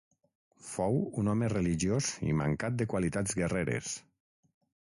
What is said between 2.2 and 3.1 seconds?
i mancat de